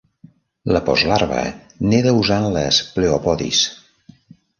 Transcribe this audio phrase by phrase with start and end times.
[0.75, 1.43] La postlarva
[1.91, 3.61] neda usant les pleopodis.